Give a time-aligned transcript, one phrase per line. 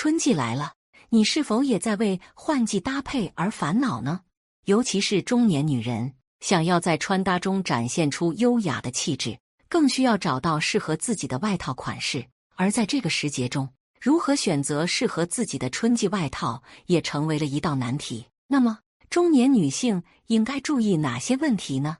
[0.00, 0.74] 春季来了，
[1.08, 4.20] 你是否也在为换季搭配而烦恼呢？
[4.66, 9.36] 尤其是中年女人，想要在穿搭中展现出优雅的气质，
[9.68, 12.24] 更需要找到适合自己的外套款式。
[12.54, 13.68] 而在这个时节中，
[14.00, 18.24] 如何选择适合自己的春季外套，也成为了一道难题。
[18.46, 18.78] 那么，
[19.10, 21.96] 中年女性应该注意哪些问题呢？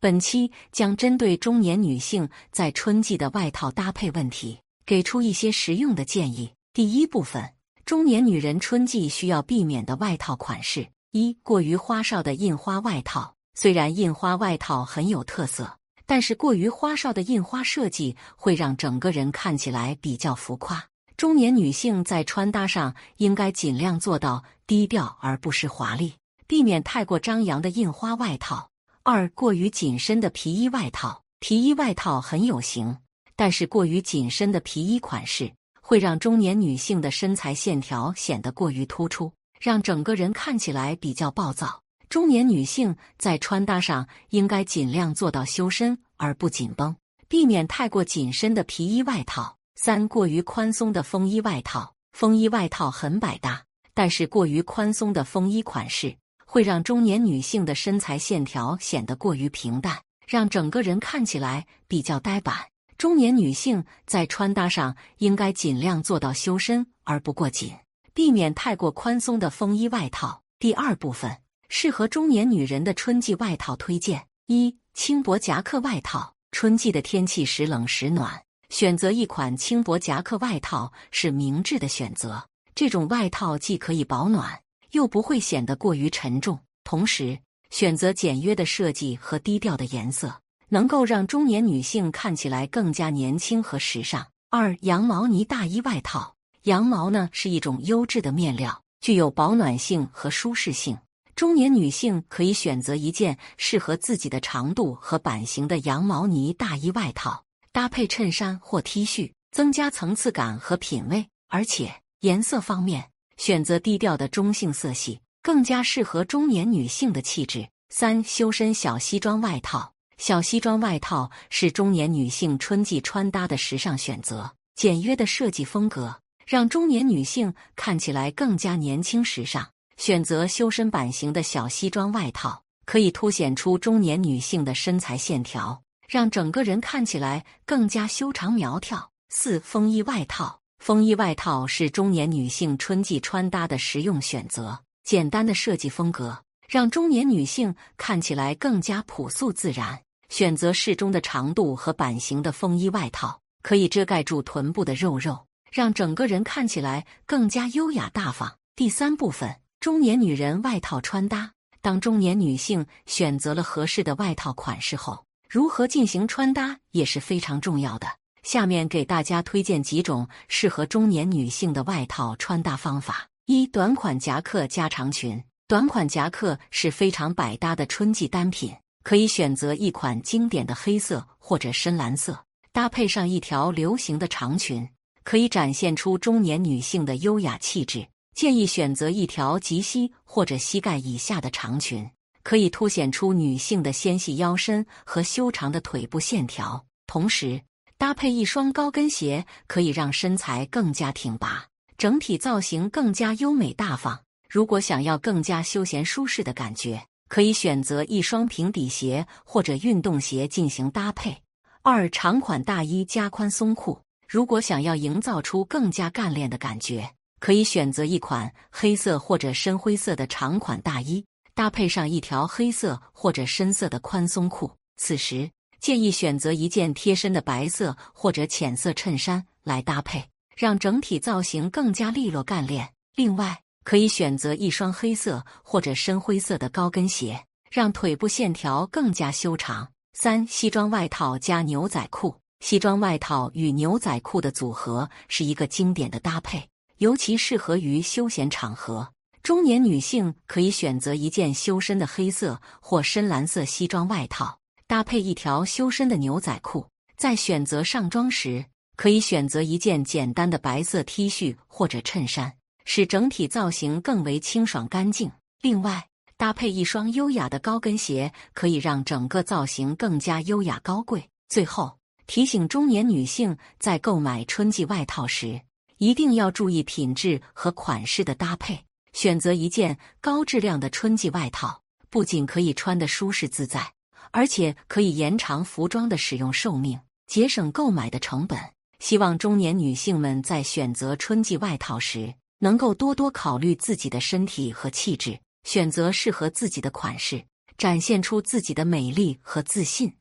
[0.00, 6.50] 本期将针对中年女性在春季的外套搭配问题，给出一些实用的建议。
[6.72, 10.88] 第一部分：中年女人春季需要避免的外套款式。
[11.10, 13.34] 一、过于花哨的印花外套。
[13.54, 20.84] 虽然印花外套很有特色，但是过于花哨的印花设计会让整个人看起来比较浮夸。
[21.16, 26.12] 中年女性在穿搭上应该尽量做到低调而不失华丽，
[26.46, 28.70] 避免太过张扬的印花外套。
[29.02, 32.96] 二、过于紧身的皮衣外套，皮衣外套很有型，
[33.34, 35.50] 但是过于紧身的皮衣款式
[35.88, 41.80] 会让中年女性的身材线条显得过于突出，让整个人看起来比较暴躁。
[42.10, 46.94] 中年女性在穿搭上应该尽量做到修身而不紧绷，
[47.26, 49.56] 避免太过紧身的皮衣外套。
[49.76, 56.14] 三、过于宽松的风衣外套，风衣外套很百搭，但是过于宽松的风衣款式。
[56.44, 62.54] 会让中年女性的身材线条显得过于平淡，让整个人看起来比较呆板。
[62.98, 67.72] 中年女性在穿搭上应该尽量做到修身而不过紧，
[68.12, 70.42] 避免太过宽松的风衣外套。
[70.58, 71.38] 第二部分
[71.68, 76.34] 适合中年女人的春季外套推荐：一、轻薄夹克外套。
[76.50, 82.48] 春季的天气时冷时暖，选择一款轻薄夹克外套是明智的选择。
[82.74, 84.60] 这种外套既可以保暖。
[84.92, 87.38] 又不会显得过于沉重，同时
[87.68, 94.26] 选择简约的设计和低调的颜色，能够让中年女性看起来更加年轻和时尚。
[94.50, 100.96] 二、羊毛呢大衣外套，羊毛呢是一种优质的面料，具有保暖性和舒适性。
[101.34, 111.26] 中年女性可以选择一件适合自己的长度和版型的羊毛呢大衣外套，搭配衬衫或 T 恤，增加层次感和品味。
[111.48, 113.10] 而且颜色方面。
[113.36, 117.68] 选择低调的中性色系，更加适合中年女性的气质。
[117.88, 119.92] 三、修身小西装外套。
[120.18, 129.66] 小西装外套是中年女性春季穿搭的时尚选择，简约的设计风格让中年女性看起来更加年轻时尚。
[129.96, 139.10] 选择修身版型的小西装外套，可以凸显出中年女性的身材线条，让整个人看起来更加修长苗条。
[139.30, 140.60] 四、风衣外套。
[140.78, 150.00] 风衣外套是中年女性春季穿搭的实用选择，简单的设计风格让中年女性看起来更加朴素自然。
[150.28, 158.56] 选择适中的长度和版型的风衣外套，可以遮盖住臀部的肉肉，让整个人看起来更加优雅大方。
[158.76, 161.52] 第三部分，中年女人外套穿搭。
[161.80, 168.08] 当中年女性选择了合适的外套款式后，如何进行穿搭也是非常重要的。
[168.42, 175.42] 下面给大家推荐几种适合中年女性的外套穿搭方法：一、短款夹克加长裙。
[175.66, 178.74] 短款夹克是非常百搭的春季单品，
[179.08, 184.86] 可以选择一款经典的黑色或者深蓝色，搭配上一条流行的长裙，
[185.24, 188.06] 可以展现出中年女性的优雅气质。
[188.34, 192.06] 建议选择一条及膝或者膝盖以下的长裙，
[192.42, 197.62] 可以凸显出女性的纤细腰身和修长的腿部线条，同时。
[197.96, 201.64] 搭配一双高跟鞋，可以让身材更加挺拔，
[201.96, 204.20] 整体造型更加优美大方。
[204.50, 211.36] 如果想要更加休闲舒适的感觉，可以选择一双平底鞋或者运动鞋进行搭配。
[211.82, 214.00] 二、长款大衣加宽松裤。
[214.26, 221.24] 如果想要营造出更加干练的感觉，可以选择一款黑色或者深灰色的长款大衣，
[221.54, 224.70] 搭配上一条黑色或者深色的宽松裤。
[224.96, 225.48] 此时。
[225.80, 232.92] 建议选择一件贴身的白色或者浅色衬衫来搭配，让整体造型更加利落干练。
[233.14, 239.90] 另外，可以选择一双黑色或者深灰色的高跟鞋，让腿部线条更加修长。
[240.12, 242.34] 三、西装外套加牛仔裤。
[242.60, 249.08] 西装外套与牛仔裤的组合是一个经典的搭配，尤其适合于休闲场合。
[249.44, 254.58] 中年女性可以选择一件修身的黑色或深蓝色西装外套。
[254.88, 256.86] 搭配一条修身的牛仔裤，
[257.16, 258.64] 在选择上装时，
[258.96, 262.52] 可以选择一件简单的白色 T 恤或者衬衫，
[262.90, 265.30] 使整体造型更为清爽干净。
[265.60, 266.08] 另外，
[266.38, 271.28] 搭配一双优雅的高跟鞋，可以让整个造型更加优雅高贵。
[271.50, 275.60] 最后，提醒中年女性在购买春季外套时，
[275.98, 278.82] 一定要注意品质和款式的搭配，
[279.12, 283.92] 选择一件高质量的春季外套，不仅可以穿得舒适自在，
[284.30, 288.58] 而且可以延长服装的使用寿命，节省购买的成本。
[288.98, 297.44] 希望中年女性们在选择春季外套时，能够多多考虑自己的身体和气质，选择适合自己的款式，
[297.76, 300.17] 展现出自己的美丽和自信。